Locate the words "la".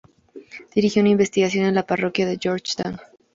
1.75-1.85